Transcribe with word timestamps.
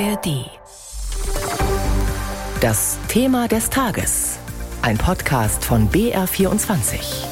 ARD. 0.00 0.50
Das 2.60 2.98
Thema 3.06 3.46
des 3.46 3.70
Tages. 3.70 4.40
Ein 4.82 4.98
Podcast 4.98 5.64
von 5.64 5.88
BR24. 5.88 7.26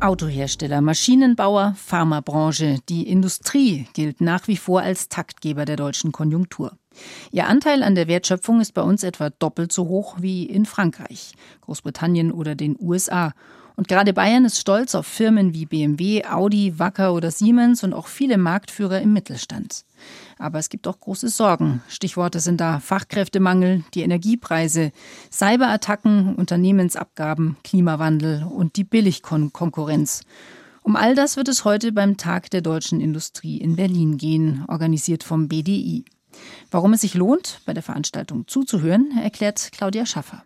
Autohersteller, 0.00 0.80
Maschinenbauer, 0.80 1.74
Pharmabranche, 1.76 2.78
die 2.88 3.08
Industrie 3.08 3.86
gilt 3.94 4.20
nach 4.20 4.48
wie 4.48 4.56
vor 4.56 4.80
als 4.80 5.08
Taktgeber 5.08 5.66
der 5.66 5.76
deutschen 5.76 6.10
Konjunktur. 6.10 6.72
Ihr 7.30 7.46
Anteil 7.46 7.84
an 7.84 7.94
der 7.94 8.08
Wertschöpfung 8.08 8.60
ist 8.60 8.72
bei 8.72 8.82
uns 8.82 9.04
etwa 9.04 9.30
doppelt 9.30 9.70
so 9.70 9.86
hoch 9.86 10.16
wie 10.18 10.46
in 10.46 10.66
Frankreich, 10.66 11.32
Großbritannien 11.60 12.32
oder 12.32 12.56
den 12.56 12.76
USA. 12.80 13.34
Und 13.76 13.88
gerade 13.88 14.12
Bayern 14.12 14.44
ist 14.44 14.58
stolz 14.58 14.94
auf 14.94 15.06
Firmen 15.06 15.54
wie 15.54 15.66
BMW, 15.66 16.24
Audi, 16.24 16.78
Wacker 16.78 17.14
oder 17.14 17.30
Siemens 17.30 17.82
und 17.84 17.94
auch 17.94 18.06
viele 18.06 18.38
Marktführer 18.38 19.00
im 19.00 19.12
Mittelstand. 19.12 19.84
Aber 20.38 20.58
es 20.58 20.68
gibt 20.68 20.86
auch 20.86 20.98
große 20.98 21.28
Sorgen. 21.28 21.82
Stichworte 21.88 22.40
sind 22.40 22.60
da 22.60 22.80
Fachkräftemangel, 22.80 23.84
die 23.94 24.02
Energiepreise, 24.02 24.92
Cyberattacken, 25.30 26.34
Unternehmensabgaben, 26.34 27.56
Klimawandel 27.64 28.44
und 28.44 28.76
die 28.76 28.84
Billigkonkurrenz. 28.84 30.22
Um 30.82 30.96
all 30.96 31.14
das 31.14 31.36
wird 31.36 31.48
es 31.48 31.64
heute 31.64 31.92
beim 31.92 32.16
Tag 32.16 32.50
der 32.50 32.60
deutschen 32.60 33.00
Industrie 33.00 33.58
in 33.58 33.76
Berlin 33.76 34.18
gehen, 34.18 34.64
organisiert 34.66 35.22
vom 35.22 35.46
BDI. 35.46 36.04
Warum 36.70 36.92
es 36.92 37.02
sich 37.02 37.14
lohnt, 37.14 37.60
bei 37.66 37.74
der 37.74 37.82
Veranstaltung 37.82 38.48
zuzuhören, 38.48 39.12
erklärt 39.22 39.70
Claudia 39.72 40.06
Schaffer. 40.06 40.42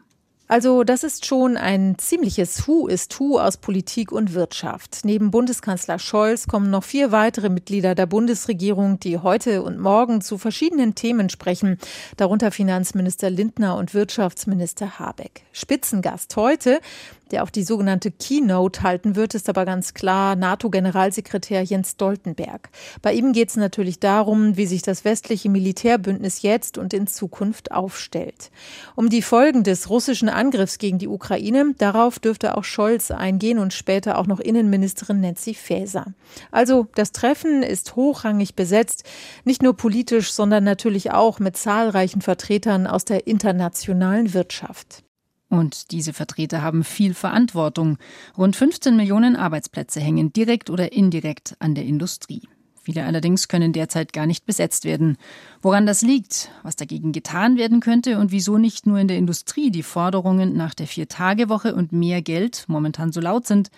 Also 0.48 0.84
das 0.84 1.02
ist 1.02 1.26
schon 1.26 1.56
ein 1.56 1.98
ziemliches 1.98 2.68
Hu 2.68 2.86
ist 2.86 3.18
Hu 3.18 3.38
aus 3.38 3.56
Politik 3.56 4.12
und 4.12 4.32
Wirtschaft. 4.32 5.00
Neben 5.02 5.32
Bundeskanzler 5.32 5.98
Scholz 5.98 6.46
kommen 6.46 6.70
noch 6.70 6.84
vier 6.84 7.10
weitere 7.10 7.48
Mitglieder 7.48 7.96
der 7.96 8.06
Bundesregierung, 8.06 9.00
die 9.00 9.18
heute 9.18 9.62
und 9.62 9.80
morgen 9.80 10.20
zu 10.20 10.38
verschiedenen 10.38 10.94
Themen 10.94 11.30
sprechen, 11.30 11.78
darunter 12.16 12.52
Finanzminister 12.52 13.28
Lindner 13.28 13.76
und 13.76 13.92
Wirtschaftsminister 13.92 15.00
Habeck. 15.00 15.42
Spitzengast 15.50 16.36
heute 16.36 16.80
der 17.30 17.42
auch 17.42 17.50
die 17.50 17.64
sogenannte 17.64 18.10
Keynote 18.10 18.82
halten 18.82 19.16
wird, 19.16 19.34
ist 19.34 19.48
aber 19.48 19.64
ganz 19.64 19.94
klar 19.94 20.36
NATO-Generalsekretär 20.36 21.62
Jens 21.62 21.92
Stoltenberg. 21.92 22.68
Bei 23.02 23.12
ihm 23.12 23.32
geht 23.32 23.48
es 23.50 23.56
natürlich 23.56 23.98
darum, 23.98 24.56
wie 24.56 24.66
sich 24.66 24.82
das 24.82 25.04
westliche 25.04 25.48
Militärbündnis 25.48 26.42
jetzt 26.42 26.78
und 26.78 26.94
in 26.94 27.06
Zukunft 27.06 27.72
aufstellt. 27.72 28.50
Um 28.94 29.10
die 29.10 29.22
Folgen 29.22 29.64
des 29.64 29.90
russischen 29.90 30.28
Angriffs 30.28 30.78
gegen 30.78 30.98
die 30.98 31.08
Ukraine, 31.08 31.74
darauf 31.78 32.18
dürfte 32.18 32.56
auch 32.56 32.64
Scholz 32.64 33.10
eingehen 33.10 33.58
und 33.58 33.72
später 33.72 34.18
auch 34.18 34.26
noch 34.26 34.40
Innenministerin 34.40 35.20
Nancy 35.20 35.54
Faeser. 35.54 36.14
Also 36.50 36.86
das 36.94 37.12
Treffen 37.12 37.62
ist 37.62 37.96
hochrangig 37.96 38.54
besetzt, 38.54 39.04
nicht 39.44 39.62
nur 39.62 39.76
politisch, 39.76 40.32
sondern 40.32 40.64
natürlich 40.64 41.10
auch 41.10 41.38
mit 41.38 41.56
zahlreichen 41.56 42.20
Vertretern 42.20 42.86
aus 42.86 43.04
der 43.04 43.26
internationalen 43.26 44.34
Wirtschaft. 44.34 45.05
Und 45.48 45.92
diese 45.92 46.12
Vertreter 46.12 46.62
haben 46.62 46.82
viel 46.82 47.14
Verantwortung. 47.14 47.98
Rund 48.36 48.56
15 48.56 48.96
Millionen 48.96 49.36
Arbeitsplätze 49.36 50.00
hängen 50.00 50.32
direkt 50.32 50.70
oder 50.70 50.92
indirekt 50.92 51.56
an 51.60 51.74
der 51.74 51.84
Industrie. 51.84 52.42
Viele 52.86 53.04
allerdings 53.04 53.48
können 53.48 53.72
derzeit 53.72 54.12
gar 54.12 54.26
nicht 54.26 54.46
besetzt 54.46 54.84
werden. 54.84 55.16
Woran 55.60 55.86
das 55.86 56.02
liegt, 56.02 56.52
was 56.62 56.76
dagegen 56.76 57.10
getan 57.10 57.56
werden 57.56 57.80
könnte 57.80 58.16
und 58.20 58.30
wieso 58.30 58.58
nicht 58.58 58.86
nur 58.86 59.00
in 59.00 59.08
der 59.08 59.16
Industrie 59.16 59.72
die 59.72 59.82
Forderungen 59.82 60.56
nach 60.56 60.72
der 60.72 60.86
Vier-Tage-Woche 60.86 61.74
und 61.74 61.90
mehr 61.90 62.22
Geld 62.22 62.64
momentan 62.68 63.10
so 63.10 63.20
laut 63.20 63.44
sind, 63.44 63.70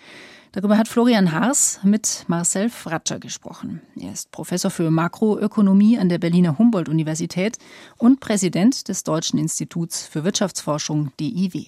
Darüber 0.51 0.79
hat 0.79 0.87
Florian 0.87 1.31
Haas 1.31 1.79
mit 1.83 2.25
Marcel 2.27 2.71
Fratscher 2.71 3.19
gesprochen. 3.19 3.81
Er 3.95 4.11
ist 4.11 4.31
Professor 4.31 4.71
für 4.71 4.89
Makroökonomie 4.89 5.99
an 5.99 6.09
der 6.09 6.17
Berliner 6.17 6.57
Humboldt-Universität 6.57 7.59
und 7.97 8.19
Präsident 8.19 8.87
des 8.87 9.03
Deutschen 9.03 9.37
Instituts 9.37 10.07
für 10.07 10.23
Wirtschaftsforschung 10.23 11.11
DIW. 11.19 11.67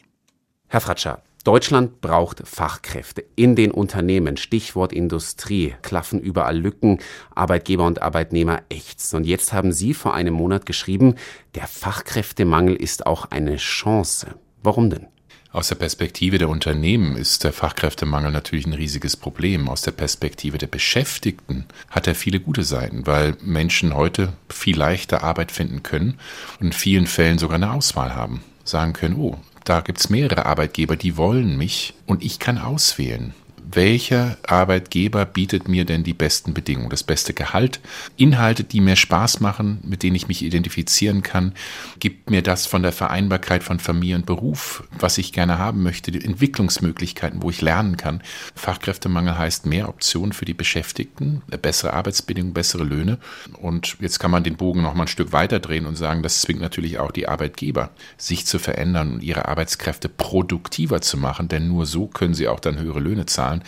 Herr 0.67 0.81
Fratscher, 0.81 1.21
Deutschland 1.43 2.01
braucht 2.01 2.47
Fachkräfte 2.47 3.23
in 3.35 3.55
den 3.55 3.71
Unternehmen. 3.71 4.37
Stichwort 4.37 4.93
Industrie. 4.93 5.75
Klaffen 5.81 6.19
überall 6.19 6.57
Lücken. 6.57 6.99
Arbeitgeber 7.33 7.85
und 7.85 8.01
Arbeitnehmer 8.01 8.61
ächzen. 8.69 9.17
Und 9.17 9.25
jetzt 9.25 9.51
haben 9.51 9.71
Sie 9.71 9.93
vor 9.93 10.13
einem 10.13 10.35
Monat 10.35 10.65
geschrieben, 10.65 11.15
der 11.55 11.67
Fachkräftemangel 11.67 12.75
ist 12.75 13.07
auch 13.07 13.25
eine 13.31 13.57
Chance. 13.57 14.35
Warum 14.61 14.89
denn? 14.89 15.07
Aus 15.53 15.67
der 15.67 15.75
Perspektive 15.75 16.37
der 16.37 16.47
Unternehmen 16.47 17.17
ist 17.17 17.43
der 17.43 17.51
Fachkräftemangel 17.51 18.31
natürlich 18.31 18.65
ein 18.65 18.73
riesiges 18.73 19.17
Problem. 19.17 19.67
Aus 19.67 19.81
der 19.81 19.91
Perspektive 19.91 20.57
der 20.57 20.67
Beschäftigten 20.67 21.65
hat 21.89 22.07
er 22.07 22.15
viele 22.15 22.39
gute 22.39 22.63
Seiten, 22.63 23.05
weil 23.05 23.35
Menschen 23.41 23.93
heute 23.93 24.31
viel 24.47 24.77
leichter 24.77 25.23
Arbeit 25.23 25.51
finden 25.51 25.83
können 25.83 26.19
und 26.59 26.67
in 26.67 26.71
vielen 26.71 27.07
Fällen 27.07 27.37
sogar 27.37 27.55
eine 27.55 27.73
Auswahl 27.73 28.15
haben. 28.15 28.43
Sagen 28.63 28.93
können, 28.93 29.17
oh, 29.17 29.37
da 29.63 29.81
gibt's 29.81 30.09
mehrere 30.09 30.45
Arbeitgeber, 30.45 30.95
die 30.95 31.17
wollen 31.17 31.57
mich 31.57 31.93
und 32.05 32.23
ich 32.23 32.39
kann 32.39 32.57
auswählen 32.57 33.33
welcher 33.75 34.37
Arbeitgeber 34.45 35.25
bietet 35.25 35.67
mir 35.67 35.85
denn 35.85 36.03
die 36.03 36.13
besten 36.13 36.53
Bedingungen, 36.53 36.89
das 36.89 37.03
beste 37.03 37.33
Gehalt, 37.33 37.79
Inhalte, 38.17 38.63
die 38.63 38.81
mir 38.81 38.95
Spaß 38.95 39.39
machen, 39.39 39.79
mit 39.83 40.03
denen 40.03 40.15
ich 40.15 40.27
mich 40.27 40.43
identifizieren 40.43 41.21
kann, 41.21 41.53
gibt 41.99 42.29
mir 42.29 42.41
das 42.41 42.65
von 42.65 42.83
der 42.83 42.91
Vereinbarkeit 42.91 43.63
von 43.63 43.79
Familie 43.79 44.15
und 44.15 44.25
Beruf, 44.25 44.83
was 44.99 45.17
ich 45.17 45.33
gerne 45.33 45.57
haben 45.57 45.83
möchte, 45.83 46.11
die 46.11 46.23
Entwicklungsmöglichkeiten, 46.23 47.41
wo 47.41 47.49
ich 47.49 47.61
lernen 47.61 47.97
kann. 47.97 48.21
Fachkräftemangel 48.55 49.37
heißt 49.37 49.65
mehr 49.65 49.89
Optionen 49.89 50.33
für 50.33 50.45
die 50.45 50.53
Beschäftigten, 50.53 51.41
bessere 51.61 51.93
Arbeitsbedingungen, 51.93 52.53
bessere 52.53 52.83
Löhne. 52.83 53.17
Und 53.59 53.97
jetzt 53.99 54.19
kann 54.19 54.31
man 54.31 54.43
den 54.43 54.57
Bogen 54.57 54.81
noch 54.81 54.93
mal 54.93 55.03
ein 55.03 55.07
Stück 55.07 55.33
weiter 55.33 55.59
drehen 55.59 55.85
und 55.85 55.95
sagen, 55.95 56.23
das 56.23 56.41
zwingt 56.41 56.61
natürlich 56.61 56.99
auch 56.99 57.11
die 57.11 57.27
Arbeitgeber, 57.27 57.91
sich 58.17 58.45
zu 58.45 58.59
verändern 58.59 59.13
und 59.13 59.23
ihre 59.23 59.47
Arbeitskräfte 59.47 60.09
produktiver 60.09 61.01
zu 61.01 61.17
machen, 61.17 61.47
denn 61.47 61.67
nur 61.67 61.85
so 61.85 62.07
können 62.07 62.33
sie 62.33 62.47
auch 62.47 62.59
dann 62.59 62.79
höhere 62.79 62.99
Löhne 62.99 63.25
zahlen. 63.25 63.60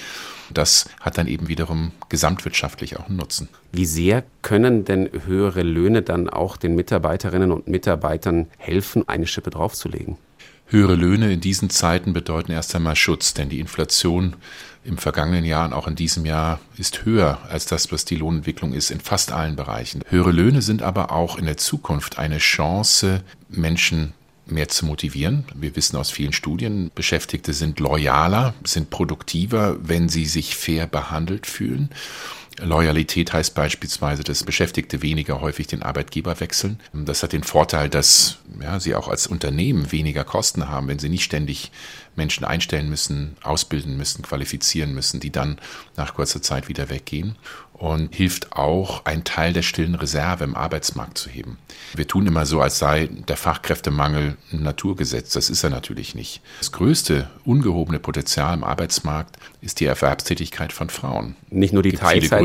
Das 0.50 0.90
hat 1.00 1.18
dann 1.18 1.28
eben 1.28 1.48
wiederum 1.48 1.92
gesamtwirtschaftlich 2.10 2.98
auch 2.98 3.08
einen 3.08 3.18
Nutzen. 3.18 3.50
Wie 3.72 3.86
sehr 3.86 4.24
können 4.42 4.86
denn 4.86 5.10
höhere 5.26 5.64
Löhne 5.64 6.02
dann 6.02 6.30
auch 6.30 6.58
den 6.58 6.76
Mitarbeiterinnen 6.76 7.52
und 7.52 7.68
Mitarbeitern 7.68 8.48
helfen, 8.58 9.08
eine 9.08 9.28
Schippe 9.28 9.50
draufzulegen? 9.50 10.18
Höhere 10.68 10.96
Löhne 10.96 11.32
in 11.32 11.42
diesen 11.42 11.70
Zeiten 11.70 12.14
bedeuten 12.14 12.52
erst 12.52 12.74
einmal 12.76 12.96
Schutz, 12.96 13.34
denn 13.34 13.50
die 13.50 13.60
Inflation 13.60 14.36
im 14.84 14.98
vergangenen 14.98 15.46
Jahr 15.46 15.66
und 15.66 15.74
auch 15.74 15.88
in 15.88 15.96
diesem 15.96 16.26
Jahr 16.26 16.60
ist 16.78 17.06
höher 17.06 17.40
als 17.50 17.66
das, 17.66 17.92
was 17.92 18.06
die 18.06 18.16
Lohnentwicklung 18.16 18.74
ist 18.74 18.92
in 18.92 19.00
fast 19.00 19.32
allen 19.32 19.56
Bereichen. 19.56 20.02
Höhere 20.10 20.32
Löhne 20.32 20.62
sind 20.62 20.82
aber 20.82 21.12
auch 21.12 21.38
in 21.38 21.46
der 21.46 21.58
Zukunft 21.58 22.18
eine 22.18 22.40
Chance, 22.40 23.22
Menschen 23.50 24.14
mehr 24.46 24.68
zu 24.68 24.86
motivieren. 24.86 25.46
Wir 25.56 25.76
wissen 25.76 25.98
aus 25.98 26.12
vielen 26.12 26.34
Studien, 26.34 26.92
Beschäftigte 26.94 27.54
sind 27.54 27.80
loyaler, 27.80 28.54
sind 28.64 28.90
produktiver, 28.90 29.78
wenn 29.82 30.10
sie 30.10 30.26
sich 30.26 30.56
fair 30.56 30.88
behandelt 30.88 31.48
fühlen. 31.48 31.90
Loyalität 32.62 33.34
heißt 33.34 33.56
beispielsweise, 33.56 34.24
dass 34.24 34.44
Beschäftigte 34.44 35.02
weniger 35.02 35.42
häufig 35.42 35.68
den 35.68 35.84
Arbeitgeber 35.84 36.40
wechseln. 36.40 36.80
Das 36.94 37.24
hat 37.24 37.34
den 37.34 37.44
Vorteil, 37.44 37.90
dass 37.90 38.38
ja, 38.62 38.80
sie 38.80 38.96
auch 38.96 39.08
als 39.08 39.28
Unternehmen 39.28 39.92
weniger 39.92 40.24
Kosten 40.24 40.70
haben, 40.70 40.88
wenn 40.88 41.00
sie 41.00 41.10
nicht 41.10 41.24
ständig 41.24 41.72
Menschen 42.16 42.46
einstellen 42.46 42.90
müssen, 42.90 43.38
ausbilden 43.42 43.98
müssen, 43.98 44.22
qualifizieren 44.22 44.94
müssen, 44.94 45.20
die 45.20 45.32
dann 45.32 45.58
nach 45.98 46.14
kurzer 46.14 46.42
Zeit 46.42 46.70
wieder 46.70 46.90
weggehen 46.90 47.36
und 47.74 48.16
hilft 48.16 48.54
auch, 48.54 49.04
einen 49.06 49.24
Teil 49.24 49.52
der 49.52 49.62
stillen 49.62 49.96
Reserve 49.96 50.44
im 50.44 50.56
Arbeitsmarkt 50.56 51.18
zu 51.18 51.30
heben. 51.30 51.58
Wir 51.96 52.08
tun 52.08 52.26
immer 52.28 52.46
so, 52.46 52.62
als 52.62 52.80
sei 52.80 53.10
der 53.28 53.36
Fachkräftemangel 53.36 54.38
ein 54.52 54.64
Naturgesetz. 54.64 55.34
Das 55.34 55.50
ist 55.50 55.64
er 55.64 55.70
natürlich 55.70 56.16
nicht. 56.16 56.42
Das 56.60 56.72
größte 56.72 57.30
ungehobene 57.44 58.00
Potenzial 58.00 58.54
im 58.54 58.64
Arbeitsmarkt 58.64 59.38
ist 59.60 59.80
die 59.80 59.86
Erwerbstätigkeit 59.86 60.72
von 60.72 60.90
Frauen. 60.90 61.36
Nicht 61.50 61.74
nur 61.74 61.84
die 61.84 61.92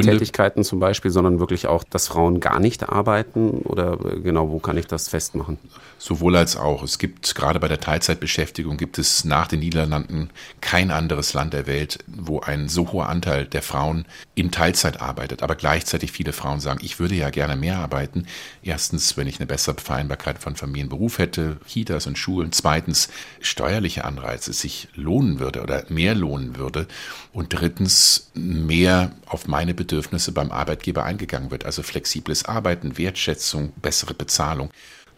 Teilzeittätigkeiten 0.03 0.65
zum 0.65 0.81
Beispiel, 0.81 1.11
sondern 1.11 1.41
wirklich 1.41 1.67
auch, 1.67 1.85
dass 1.85 2.09
Frauen 2.09 2.41
gar 2.41 2.61
nicht 2.61 2.89
arbeiten 2.89 3.61
oder 3.65 3.97
genau, 3.97 4.51
wo 4.51 4.59
kann 4.59 4.77
ich 4.77 4.87
das 4.87 5.09
festmachen? 5.09 5.59
Sowohl 5.99 6.37
als 6.37 6.57
auch. 6.57 6.83
Es 6.83 6.99
gibt 6.99 7.35
gerade 7.35 7.59
bei 7.59 7.67
der 7.67 7.81
Teilzeitbeschäftigung 7.81 8.77
gibt 8.77 8.99
es 8.99 9.25
nach 9.25 9.49
den 9.49 9.61
Niederlanden 9.61 10.31
kein 10.61 10.93
anderes 10.93 11.35
Land 11.35 11.55
der 11.55 11.67
Welt, 11.67 11.99
wo 12.07 12.41
ein 12.41 12.69
so 12.69 12.93
hoher 12.93 13.09
Anteil 13.09 13.47
der 13.47 13.63
Frauen 13.63 14.05
in 14.37 14.53
Teilzeit 14.53 15.01
arbeitet. 15.01 15.43
Aber 15.43 15.57
gleichzeitig 15.57 16.13
viele 16.13 16.33
Frauen 16.33 16.61
sagen, 16.61 16.79
ich 16.83 17.01
würde 17.01 17.17
ja 17.17 17.31
gerne 17.31 17.57
mehr 17.57 17.79
arbeiten. 17.79 18.27
Erstens, 18.63 19.17
wenn 19.17 19.27
ich 19.27 19.41
eine 19.41 19.47
bessere 19.47 19.75
Vereinbarkeit 19.77 20.39
von 20.39 20.55
Familie 20.55 20.85
und 20.85 20.91
Beruf 20.91 21.19
hätte, 21.19 21.57
Kitas 21.67 22.07
und 22.07 22.17
Schulen. 22.17 22.53
Zweitens, 22.53 23.09
steuerliche 23.41 24.05
Anreize, 24.05 24.53
es 24.53 24.61
sich 24.61 24.89
lohnen 24.95 25.41
würde 25.41 25.63
oder 25.63 25.85
mehr 25.89 26.15
lohnen 26.15 26.57
würde. 26.57 26.87
Und 27.33 27.53
drittens, 27.53 28.31
mehr 28.35 29.11
auf 29.29 29.47
meine 29.47 29.75
Bedürfnisse 29.75 30.33
beim 30.33 30.51
Arbeitgeber 30.51 31.05
eingegangen 31.05 31.51
wird. 31.51 31.65
Also 31.65 31.83
flexibles 31.83 32.45
Arbeiten, 32.45 32.99
Wertschätzung, 32.99 33.73
bessere 33.81 34.15
Bezahlung. 34.15 34.71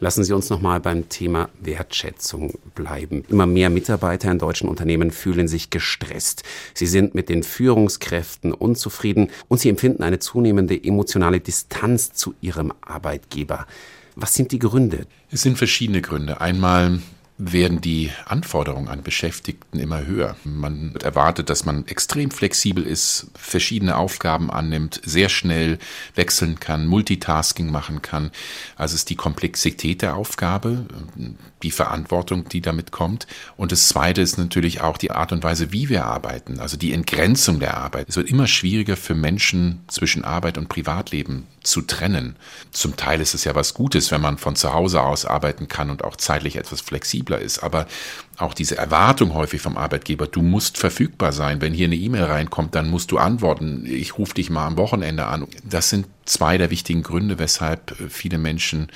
Lassen 0.02 0.24
Sie 0.24 0.32
uns 0.32 0.48
noch 0.48 0.62
mal 0.62 0.80
beim 0.80 1.10
Thema 1.10 1.50
Wertschätzung 1.60 2.58
bleiben. 2.74 3.22
Immer 3.28 3.44
mehr 3.44 3.68
Mitarbeiter 3.68 4.30
in 4.32 4.38
deutschen 4.38 4.66
Unternehmen 4.66 5.10
fühlen 5.10 5.46
sich 5.46 5.68
gestresst. 5.68 6.42
Sie 6.72 6.86
sind 6.86 7.14
mit 7.14 7.28
den 7.28 7.42
Führungskräften 7.42 8.54
unzufrieden 8.54 9.28
und 9.48 9.60
sie 9.60 9.68
empfinden 9.68 10.02
eine 10.02 10.18
zunehmende 10.18 10.82
emotionale 10.82 11.40
Distanz 11.40 12.14
zu 12.14 12.34
ihrem 12.40 12.72
Arbeitgeber. 12.80 13.66
Was 14.16 14.32
sind 14.32 14.52
die 14.52 14.58
Gründe? 14.58 15.06
Es 15.30 15.42
sind 15.42 15.58
verschiedene 15.58 16.00
Gründe. 16.00 16.40
Einmal 16.40 17.00
werden 17.40 17.80
die 17.80 18.10
Anforderungen 18.26 18.88
an 18.88 19.02
Beschäftigten 19.02 19.78
immer 19.78 20.06
höher. 20.06 20.36
Man 20.44 20.94
erwartet, 21.02 21.48
dass 21.48 21.64
man 21.64 21.86
extrem 21.86 22.30
flexibel 22.30 22.84
ist, 22.86 23.28
verschiedene 23.34 23.96
Aufgaben 23.96 24.50
annimmt, 24.50 25.00
sehr 25.04 25.30
schnell 25.30 25.78
wechseln 26.14 26.60
kann, 26.60 26.86
Multitasking 26.86 27.70
machen 27.70 28.02
kann. 28.02 28.30
Also 28.76 28.94
ist 28.94 29.08
die 29.08 29.16
Komplexität 29.16 30.02
der 30.02 30.16
Aufgabe, 30.16 30.86
die 31.62 31.70
Verantwortung, 31.70 32.48
die 32.48 32.60
damit 32.60 32.92
kommt. 32.92 33.26
Und 33.56 33.72
das 33.72 33.88
Zweite 33.88 34.20
ist 34.20 34.36
natürlich 34.36 34.82
auch 34.82 34.98
die 34.98 35.10
Art 35.10 35.32
und 35.32 35.42
Weise, 35.42 35.72
wie 35.72 35.88
wir 35.88 36.04
arbeiten, 36.04 36.60
also 36.60 36.76
die 36.76 36.92
Entgrenzung 36.92 37.58
der 37.58 37.78
Arbeit. 37.78 38.08
Es 38.10 38.16
wird 38.16 38.28
immer 38.28 38.46
schwieriger 38.46 38.96
für 38.96 39.14
Menschen 39.14 39.80
zwischen 39.88 40.24
Arbeit 40.24 40.58
und 40.58 40.68
Privatleben 40.68 41.46
zu 41.62 41.82
trennen. 41.82 42.36
Zum 42.70 42.96
Teil 42.96 43.20
ist 43.20 43.34
es 43.34 43.44
ja 43.44 43.54
was 43.54 43.74
Gutes, 43.74 44.10
wenn 44.10 44.20
man 44.20 44.38
von 44.38 44.56
zu 44.56 44.72
Hause 44.72 45.02
aus 45.02 45.26
arbeiten 45.26 45.68
kann 45.68 45.90
und 45.90 46.04
auch 46.04 46.16
zeitlich 46.16 46.56
etwas 46.56 46.80
flexibler 46.80 47.38
ist. 47.38 47.58
Aber 47.60 47.86
auch 48.38 48.54
diese 48.54 48.76
Erwartung 48.76 49.34
häufig 49.34 49.60
vom 49.60 49.76
Arbeitgeber, 49.76 50.26
du 50.26 50.42
musst 50.42 50.78
verfügbar 50.78 51.32
sein. 51.32 51.60
Wenn 51.60 51.74
hier 51.74 51.86
eine 51.86 51.96
E-Mail 51.96 52.24
reinkommt, 52.24 52.74
dann 52.74 52.88
musst 52.88 53.10
du 53.10 53.18
antworten. 53.18 53.84
Ich 53.86 54.16
rufe 54.18 54.34
dich 54.34 54.50
mal 54.50 54.66
am 54.66 54.76
Wochenende 54.76 55.26
an. 55.26 55.46
Das 55.64 55.90
sind 55.90 56.06
zwei 56.30 56.58
der 56.58 56.70
wichtigen 56.70 57.02
Gründe, 57.02 57.38
weshalb 57.38 57.94
viele 58.08 58.38
Menschen 58.38 58.88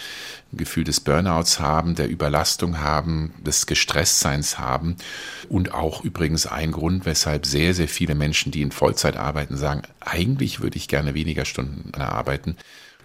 ein 0.52 0.56
Gefühl 0.56 0.84
des 0.84 1.00
Burnouts 1.00 1.58
haben, 1.58 1.94
der 1.96 2.08
Überlastung 2.08 2.78
haben, 2.78 3.34
des 3.44 3.66
Gestresstseins 3.66 4.58
haben 4.58 4.96
und 5.48 5.74
auch 5.74 6.04
übrigens 6.04 6.46
ein 6.46 6.72
Grund, 6.72 7.06
weshalb 7.06 7.44
sehr, 7.44 7.74
sehr 7.74 7.88
viele 7.88 8.14
Menschen, 8.14 8.52
die 8.52 8.62
in 8.62 8.70
Vollzeit 8.70 9.16
arbeiten, 9.16 9.56
sagen, 9.56 9.82
eigentlich 10.00 10.60
würde 10.60 10.76
ich 10.76 10.88
gerne 10.88 11.14
weniger 11.14 11.44
Stunden 11.44 11.92
arbeiten. 12.00 12.56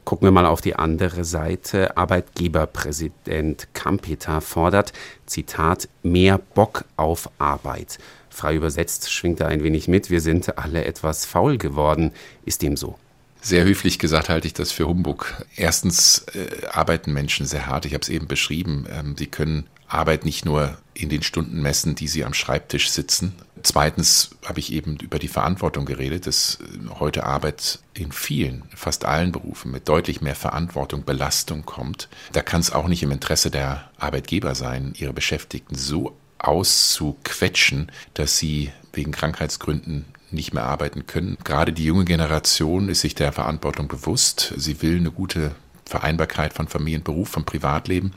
Gucken 0.05 0.27
wir 0.27 0.31
mal 0.31 0.45
auf 0.45 0.61
die 0.61 0.75
andere 0.75 1.25
Seite. 1.25 1.97
Arbeitgeberpräsident 1.97 3.67
Kampeter 3.73 4.41
fordert, 4.41 4.93
Zitat, 5.25 5.89
mehr 6.03 6.39
Bock 6.39 6.85
auf 6.97 7.29
Arbeit. 7.37 7.97
Frei 8.29 8.55
übersetzt 8.55 9.11
schwingt 9.11 9.39
er 9.39 9.47
ein 9.47 9.63
wenig 9.63 9.87
mit, 9.87 10.09
wir 10.09 10.21
sind 10.21 10.57
alle 10.57 10.85
etwas 10.85 11.25
faul 11.25 11.57
geworden. 11.57 12.11
Ist 12.45 12.61
dem 12.61 12.77
so? 12.77 12.97
Sehr 13.41 13.63
höflich 13.63 14.00
gesagt 14.00 14.30
halte 14.30 14.47
ich 14.47 14.53
das 14.53 14.71
für 14.71 14.88
Humbug. 14.88 15.33
Erstens 15.56 16.25
äh, 16.33 16.68
arbeiten 16.68 17.13
Menschen 17.13 17.45
sehr 17.45 17.68
hart. 17.68 17.86
Ich 17.86 17.94
habe 17.94 18.01
es 18.01 18.09
eben 18.09 18.27
beschrieben. 18.27 18.86
Ähm, 18.91 19.15
sie 19.18 19.27
können 19.27 19.68
Arbeit 19.88 20.25
nicht 20.25 20.45
nur 20.45 20.77
in 20.94 21.09
den 21.09 21.24
Stunden 21.24 21.62
messen, 21.62 21.95
die 21.95 22.07
sie 22.07 22.25
am 22.25 22.33
Schreibtisch 22.33 22.89
sitzen. 22.91 23.33
Zweitens 23.63 24.31
habe 24.45 24.59
ich 24.59 24.71
eben 24.71 24.97
über 24.97 25.19
die 25.19 25.27
Verantwortung 25.27 25.86
geredet, 25.86 26.27
dass 26.27 26.59
heute 27.00 27.24
Arbeit 27.25 27.80
in 27.94 28.12
vielen, 28.12 28.63
fast 28.75 29.06
allen 29.06 29.31
Berufen 29.31 29.71
mit 29.71 29.89
deutlich 29.89 30.21
mehr 30.21 30.36
Verantwortung, 30.36 31.03
Belastung 31.03 31.65
kommt. 31.65 32.07
Da 32.31 32.41
kann 32.41 32.62
es 32.62 32.71
auch 32.71 32.88
nicht 32.88 33.03
im 33.03 33.12
Interesse 33.12 33.51
der 33.51 33.89
Arbeitgeber 33.97 34.56
sein, 34.56 34.94
ihre 34.97 35.13
Beschäftigten 35.13 35.75
so 35.75 36.15
auszuquetschen, 36.38 37.91
dass 38.13 38.38
sie 38.38 38.71
wegen 38.94 39.12
Krankheitsgründen 39.12 40.06
nicht 40.31 40.53
mehr 40.53 40.63
arbeiten 40.63 41.07
können. 41.07 41.37
Gerade 41.43 41.73
die 41.73 41.85
junge 41.85 42.05
Generation 42.05 42.89
ist 42.89 43.01
sich 43.01 43.15
der 43.15 43.31
Verantwortung 43.31 43.87
bewusst. 43.87 44.53
Sie 44.57 44.81
will 44.81 44.97
eine 44.97 45.11
gute 45.11 45.55
Vereinbarkeit 45.85 46.53
von 46.53 46.67
Familie 46.67 46.99
und 46.99 47.03
Beruf, 47.03 47.29
vom 47.29 47.45
Privatleben. 47.45 48.13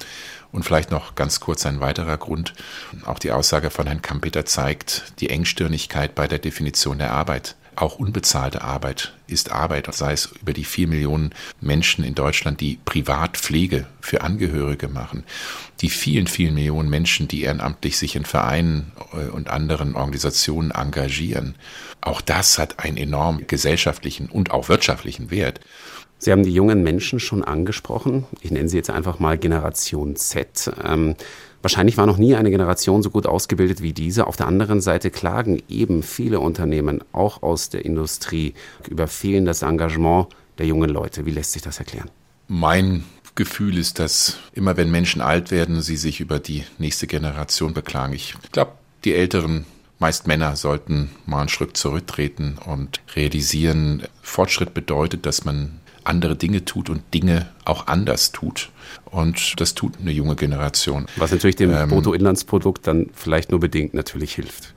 Und 0.52 0.64
vielleicht 0.64 0.90
noch 0.90 1.14
ganz 1.14 1.40
kurz 1.40 1.64
ein 1.64 1.80
weiterer 1.80 2.18
Grund. 2.18 2.52
Auch 3.06 3.18
die 3.18 3.32
Aussage 3.32 3.70
von 3.70 3.86
Herrn 3.86 4.02
Kampeter 4.02 4.44
zeigt 4.44 5.14
die 5.20 5.30
Engstirnigkeit 5.30 6.14
bei 6.14 6.28
der 6.28 6.38
Definition 6.38 6.98
der 6.98 7.12
Arbeit. 7.12 7.56
Auch 7.74 7.98
unbezahlte 7.98 8.62
Arbeit 8.62 9.14
ist 9.26 9.50
Arbeit, 9.50 9.88
sei 9.94 10.12
es 10.12 10.30
über 10.40 10.52
die 10.52 10.64
vier 10.64 10.88
Millionen 10.88 11.30
Menschen 11.60 12.04
in 12.04 12.14
Deutschland, 12.14 12.60
die 12.60 12.78
Privatpflege 12.84 13.86
für 14.00 14.20
Angehörige 14.20 14.88
machen, 14.88 15.24
die 15.80 15.88
vielen, 15.88 16.26
vielen 16.26 16.54
Millionen 16.54 16.90
Menschen, 16.90 17.28
die 17.28 17.42
ehrenamtlich 17.42 17.96
sich 17.96 18.14
in 18.14 18.26
Vereinen 18.26 18.92
äh, 19.14 19.30
und 19.30 19.48
anderen 19.48 19.94
Organisationen 19.94 20.70
engagieren. 20.70 21.54
Auch 22.02 22.20
das 22.20 22.58
hat 22.58 22.78
einen 22.78 22.98
enormen 22.98 23.46
gesellschaftlichen 23.46 24.28
und 24.28 24.50
auch 24.50 24.68
wirtschaftlichen 24.68 25.30
Wert. 25.30 25.60
Sie 26.18 26.30
haben 26.30 26.44
die 26.44 26.52
jungen 26.52 26.84
Menschen 26.84 27.18
schon 27.18 27.42
angesprochen. 27.42 28.26
Ich 28.42 28.50
nenne 28.50 28.68
sie 28.68 28.76
jetzt 28.76 28.90
einfach 28.90 29.18
mal 29.18 29.38
Generation 29.38 30.14
Z. 30.14 30.70
Ähm, 30.84 31.16
wahrscheinlich 31.62 31.96
war 31.96 32.06
noch 32.06 32.18
nie 32.18 32.34
eine 32.34 32.50
Generation 32.50 33.02
so 33.02 33.10
gut 33.10 33.26
ausgebildet 33.26 33.82
wie 33.82 33.92
diese. 33.92 34.26
Auf 34.26 34.36
der 34.36 34.46
anderen 34.46 34.80
Seite 34.80 35.10
klagen 35.10 35.62
eben 35.68 36.02
viele 36.02 36.40
Unternehmen, 36.40 37.02
auch 37.12 37.42
aus 37.42 37.70
der 37.70 37.84
Industrie, 37.84 38.54
über 38.88 39.06
fehlendes 39.06 39.62
Engagement 39.62 40.28
der 40.58 40.66
jungen 40.66 40.90
Leute. 40.90 41.24
Wie 41.24 41.30
lässt 41.30 41.52
sich 41.52 41.62
das 41.62 41.78
erklären? 41.78 42.10
Mein 42.48 43.04
Gefühl 43.34 43.78
ist, 43.78 43.98
dass 43.98 44.38
immer 44.52 44.76
wenn 44.76 44.90
Menschen 44.90 45.22
alt 45.22 45.50
werden, 45.50 45.80
sie 45.80 45.96
sich 45.96 46.20
über 46.20 46.38
die 46.38 46.64
nächste 46.78 47.06
Generation 47.06 47.72
beklagen. 47.72 48.12
Ich 48.12 48.34
glaube, 48.52 48.72
die 49.04 49.14
Älteren 49.14 49.64
meist 49.98 50.26
Männer 50.26 50.56
sollten 50.56 51.10
mal 51.26 51.40
einen 51.40 51.48
Schritt 51.48 51.76
zurücktreten 51.76 52.58
und 52.66 53.00
realisieren, 53.14 54.02
Fortschritt 54.20 54.74
bedeutet, 54.74 55.24
dass 55.24 55.44
man 55.44 55.80
andere 56.04 56.36
Dinge 56.36 56.64
tut 56.64 56.90
und 56.90 57.02
Dinge 57.14 57.48
auch 57.64 57.86
anders 57.86 58.32
tut. 58.32 58.70
Und 59.06 59.60
das 59.60 59.74
tut 59.74 59.94
eine 60.00 60.10
junge 60.10 60.36
Generation. 60.36 61.06
Was 61.16 61.32
natürlich 61.32 61.56
dem 61.56 61.72
ähm, 61.72 61.90
Bruttoinlandsprodukt 61.90 62.86
dann 62.86 63.10
vielleicht 63.14 63.50
nur 63.50 63.60
bedingt 63.60 63.94
natürlich 63.94 64.34
hilft. 64.34 64.74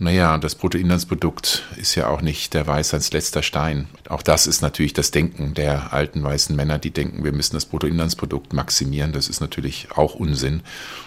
Naja, 0.00 0.38
das 0.38 0.54
Bruttoinlandsprodukt 0.54 1.64
ist 1.76 1.96
ja 1.96 2.06
auch 2.06 2.20
nicht 2.20 2.54
der 2.54 2.68
Weisheits 2.68 3.12
letzter 3.12 3.42
Stein. 3.42 3.88
Auch 4.08 4.22
das 4.22 4.46
ist 4.46 4.62
natürlich 4.62 4.92
das 4.92 5.10
Denken 5.10 5.54
der 5.54 5.92
alten 5.92 6.22
weißen 6.22 6.54
Männer, 6.54 6.78
die 6.78 6.92
denken, 6.92 7.24
wir 7.24 7.32
müssen 7.32 7.54
das 7.54 7.66
Bruttoinlandsprodukt 7.66 8.52
maximieren. 8.52 9.10
Das 9.10 9.28
ist 9.28 9.40
natürlich 9.40 9.88
auch 9.96 10.14
Unsinn. 10.14 10.62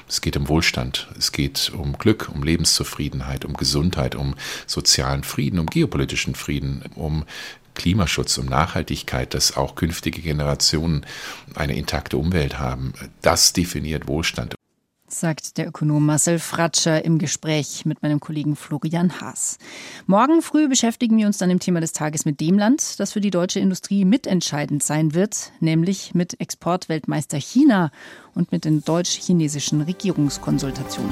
Es 0.09 0.19
geht 0.19 0.35
um 0.35 0.50
Wohlstand, 0.50 1.07
es 1.17 1.31
geht 1.31 1.71
um 1.74 1.97
Glück, 1.97 2.29
um 2.35 2.44
Lebenszufriedenheit, 2.44 3.45
um 3.45 3.53
Gesundheit, 3.53 4.15
um 4.15 4.35
sozialen 4.67 5.24
Frieden, 5.24 5.59
um 5.59 5.67
geopolitischen 5.67 6.35
Frieden, 6.35 6.83
um 6.95 7.24
Klimaschutz, 7.75 8.38
um 8.38 8.45
Nachhaltigkeit, 8.45 9.33
dass 9.33 9.57
auch 9.57 9.75
künftige 9.75 10.21
Generationen 10.21 11.06
eine 11.56 11.75
intakte 11.75 12.18
Umwelt 12.18 12.59
haben. 12.59 12.94
Das 13.21 13.53
definiert 13.53 14.07
Wohlstand. 14.07 14.56
Sagt 15.13 15.57
der 15.57 15.68
Ökonom 15.68 16.06
Marcel 16.06 16.39
Fratscher 16.39 17.03
im 17.03 17.19
Gespräch 17.19 17.85
mit 17.85 18.01
meinem 18.01 18.21
Kollegen 18.21 18.56
Florian 18.56 19.19
Haas. 19.19 19.57
Morgen 20.06 20.41
früh 20.41 20.69
beschäftigen 20.69 21.18
wir 21.18 21.27
uns 21.27 21.38
dann 21.38 21.50
im 21.50 21.59
Thema 21.59 21.81
des 21.81 21.91
Tages 21.91 22.23
mit 22.23 22.39
dem 22.39 22.57
Land, 22.57 22.97
das 22.97 23.12
für 23.12 23.19
die 23.19 23.29
deutsche 23.29 23.59
Industrie 23.59 24.06
mitentscheidend 24.06 24.81
sein 24.81 25.13
wird, 25.13 25.51
nämlich 25.60 26.13
mit 26.13 26.39
Exportweltmeister 26.39 27.38
China 27.38 27.91
und 28.36 28.53
mit 28.53 28.63
den 28.63 28.86
deutsch-chinesischen 28.86 29.81
Regierungskonsultationen. 29.81 31.12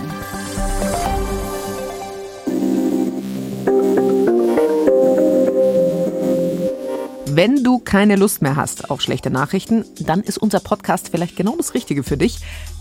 Wenn 7.32 7.64
du 7.64 7.78
keine 7.78 8.16
Lust 8.16 8.42
mehr 8.42 8.56
hast 8.56 8.90
auf 8.90 9.02
schlechte 9.02 9.30
Nachrichten, 9.30 9.86
dann 10.00 10.22
ist 10.22 10.40
unser 10.40 10.60
Podcast 10.60 11.10
vielleicht 11.12 11.36
genau 11.36 11.56
das 11.56 11.76
Richtige 11.76 12.02
für 12.02 12.18
dich. 12.18 12.40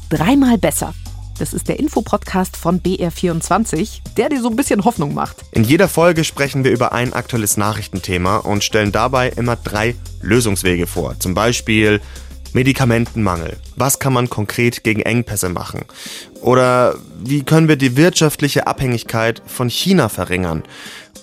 Dreimal 0.09 0.57
besser. 0.57 0.95
Das 1.39 1.53
ist 1.53 1.69
der 1.69 1.79
Infopodcast 1.79 2.57
von 2.57 2.81
BR24, 2.81 4.01
der 4.17 4.31
dir 4.31 4.41
so 4.41 4.49
ein 4.49 4.57
bisschen 4.57 4.87
Hoffnung 4.87 5.13
macht. 5.13 5.45
In 5.53 5.65
jeder 5.65 5.87
Folge 5.87 6.25
sprechen 6.25 6.65
wir 6.65 6.71
über 6.71 6.93
ein 6.93 7.13
aktuelles 7.13 7.59
Nachrichtenthema 7.59 8.39
und 8.39 8.65
stellen 8.65 8.91
dabei 8.91 9.29
immer 9.29 9.55
drei 9.55 9.95
Lösungswege 10.23 10.87
vor. 10.87 11.21
Zum 11.21 11.35
Beispiel 11.35 12.01
Medikamentenmangel. 12.55 13.59
Was 13.77 13.99
kann 13.99 14.15
man 14.15 14.31
konkret 14.31 14.83
gegen 14.83 15.03
Engpässe 15.03 15.51
machen? 15.51 15.85
Oder 16.41 16.95
wie 17.23 17.43
können 17.43 17.69
wir 17.69 17.77
die 17.77 17.99
wirtschaftliche 17.99 18.67
Abhängigkeit 18.67 19.43
von 19.45 19.69
China 19.69 20.09
verringern? 20.09 20.63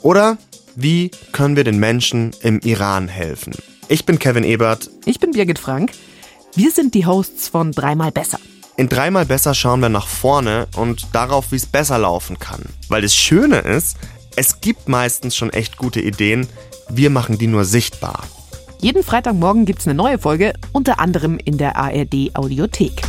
Oder 0.04 0.38
wie 0.76 1.12
können 1.32 1.56
wir 1.56 1.64
den 1.64 1.80
Menschen 1.80 2.32
im 2.42 2.60
Iran 2.60 3.08
helfen? 3.08 3.54
Ich 3.88 4.06
bin 4.06 4.20
Kevin 4.20 4.44
Ebert. 4.44 4.90
Ich 5.06 5.20
bin 5.20 5.32
Birgit 5.32 5.60
Frank. 5.60 5.92
Wir 6.54 6.72
sind 6.72 6.94
die 6.94 7.06
Hosts 7.06 7.48
von 7.48 7.72
Dreimal 7.72 8.12
Besser. 8.12 8.40
In 8.78 8.90
Dreimal 8.90 9.26
Besser 9.26 9.54
schauen 9.54 9.80
wir 9.80 9.90
nach 9.90 10.08
vorne 10.08 10.68
und 10.76 11.08
darauf, 11.14 11.52
wie 11.52 11.56
es 11.56 11.66
besser 11.66 11.98
laufen 11.98 12.40
kann. 12.40 12.64
Weil 12.90 13.04
das 13.04 13.16
Schöne 13.16 13.60
ist, 13.60 13.98
es 14.36 14.60
gibt 14.60 14.90
meistens 14.90 15.36
schon 15.36 15.50
echt 15.52 15.78
gute 15.78 16.02
Ideen, 16.02 16.48
wir 16.90 17.10
machen 17.10 17.38
die 17.38 17.48
nur 17.48 17.64
sichtbar. 17.64 18.24
Jeden 18.82 19.04
Freitagmorgen 19.04 19.66
gibt 19.66 19.80
es 19.80 19.88
eine 19.88 19.96
neue 19.96 20.20
Folge, 20.20 20.54
unter 20.74 21.00
anderem 21.00 21.38
in 21.38 21.58
der 21.58 21.78
ARD 21.78 22.32
Audiothek. 22.34 23.02